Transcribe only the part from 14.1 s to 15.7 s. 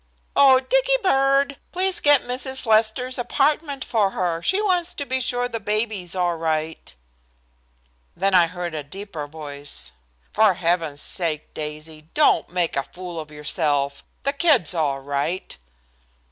The kid's all right."